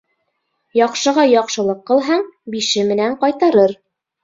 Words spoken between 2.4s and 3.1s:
бише